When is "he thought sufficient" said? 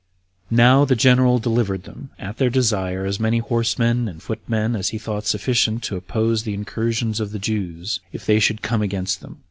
4.89-5.83